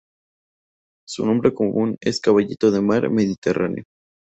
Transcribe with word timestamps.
Su 1.07 1.27
nombre 1.27 1.53
común 1.53 1.95
es 2.01 2.19
Caballito 2.19 2.71
de 2.71 2.81
mar 2.81 3.07
mediterráneo. 3.11 3.83